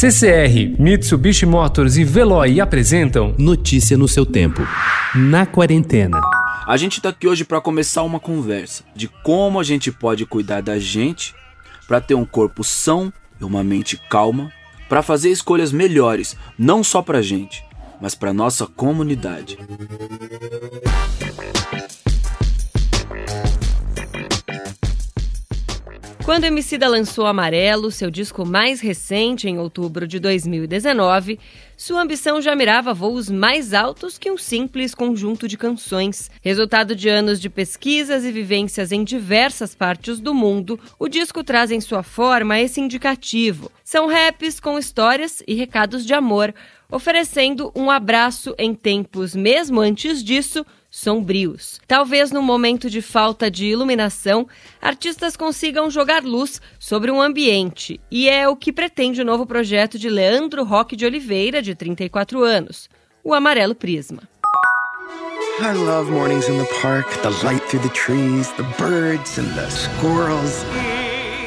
[0.00, 4.62] CCR, Mitsubishi Motors e Veloy apresentam Notícia no seu tempo.
[5.12, 6.20] Na quarentena.
[6.68, 10.60] A gente tá aqui hoje para começar uma conversa de como a gente pode cuidar
[10.60, 11.34] da gente
[11.88, 14.52] para ter um corpo são e uma mente calma,
[14.88, 17.64] para fazer escolhas melhores, não só pra gente,
[18.00, 19.58] mas para nossa comunidade.
[26.28, 31.40] Quando Emicida lançou Amarelo, seu disco mais recente, em outubro de 2019,
[31.74, 36.30] sua ambição já mirava voos mais altos que um simples conjunto de canções.
[36.42, 41.70] Resultado de anos de pesquisas e vivências em diversas partes do mundo, o disco traz
[41.70, 43.72] em sua forma esse indicativo.
[43.82, 46.54] São raps com histórias e recados de amor,
[46.90, 50.62] oferecendo um abraço em tempos, mesmo antes disso,
[50.98, 51.80] sombrios.
[51.86, 54.48] Talvez no momento de falta de iluminação,
[54.82, 59.98] artistas consigam jogar luz sobre um ambiente, e é o que pretende o novo projeto
[59.98, 62.90] de Leandro Roque de Oliveira, de 34 anos,
[63.22, 64.22] o Amarelo Prisma.
[65.60, 69.68] I love mornings in the park, the light through the trees, the birds and the
[69.70, 70.64] squirrels.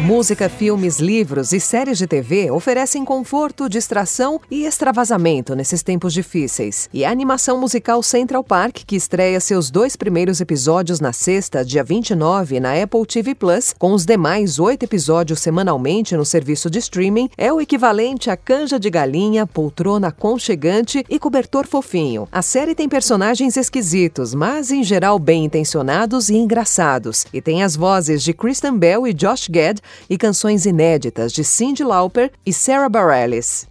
[0.00, 6.90] Música, filmes, livros e séries de TV oferecem conforto, distração e extravasamento nesses tempos difíceis.
[6.92, 11.84] E a animação musical Central Park, que estreia seus dois primeiros episódios na sexta, dia
[11.84, 17.30] 29, na Apple TV Plus, com os demais oito episódios semanalmente no serviço de streaming,
[17.38, 22.28] é o equivalente a canja de galinha, poltrona conchegante e cobertor fofinho.
[22.32, 27.76] A série tem personagens esquisitos, mas em geral bem intencionados e engraçados, e tem as
[27.76, 32.88] vozes de Kristen Bell e Josh Gad e canções inéditas de Cyndi Lauper e Sarah
[32.88, 33.66] Bareilles.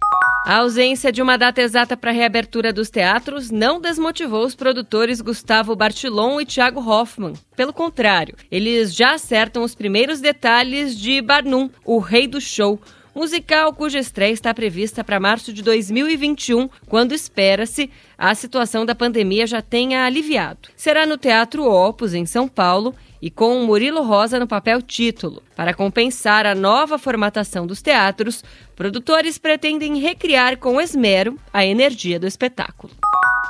[0.46, 5.22] A ausência de uma data exata para a reabertura dos teatros não desmotivou os produtores
[5.22, 7.32] Gustavo Bartilon e Thiago Hoffman.
[7.56, 12.78] Pelo contrário, eles já acertam os primeiros detalhes de Barnum, o rei do show,
[13.14, 19.46] musical cuja estreia está prevista para março de 2021, quando espera-se a situação da pandemia
[19.46, 20.68] já tenha aliviado.
[20.76, 22.94] Será no Teatro Opus, em São Paulo,
[23.24, 25.42] e com Murilo Rosa no papel título.
[25.56, 28.44] Para compensar a nova formatação dos teatros,
[28.76, 32.92] produtores pretendem recriar com esmero a energia do espetáculo.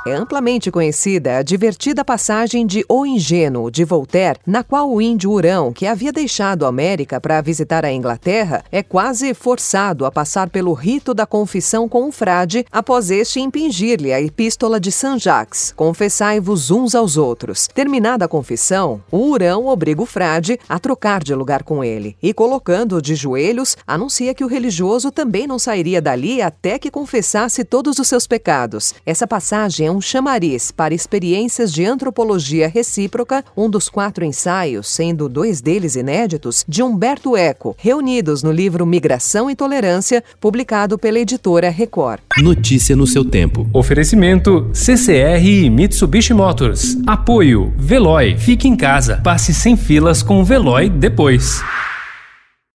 [0.07, 5.31] É amplamente conhecida a divertida passagem de O Ingênuo, de Voltaire, na qual o índio
[5.31, 10.51] Urão, que havia deixado a América para visitar a Inglaterra, é quase forçado a passar
[10.51, 15.73] pelo rito da confissão com um frade após este impingir-lhe a epístola de Saint Jacques,
[15.75, 17.67] confessai-vos uns aos outros.
[17.73, 22.31] Terminada a confissão, o Urão obriga o frade a trocar de lugar com ele e,
[22.31, 27.97] colocando-o de joelhos, anuncia que o religioso também não sairia dali até que confessasse todos
[27.97, 28.93] os seus pecados.
[29.03, 35.61] Essa passagem é chamariz para experiências de antropologia recíproca, um dos quatro ensaios, sendo dois
[35.61, 42.21] deles inéditos, de Humberto Eco, reunidos no livro Migração e Tolerância, publicado pela editora Record.
[42.37, 43.67] Notícia no seu tempo.
[43.73, 46.97] Oferecimento CCR e Mitsubishi Motors.
[47.05, 48.37] Apoio Veloy.
[48.37, 49.21] Fique em casa.
[49.23, 51.61] Passe sem filas com o Veloy depois.